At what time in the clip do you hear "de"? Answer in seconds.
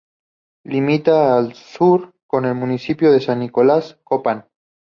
3.11-3.21